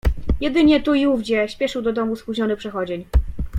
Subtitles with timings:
[0.41, 3.05] "Jedynie tu i ówdzie śpieszył do domu spóźniony przechodzień."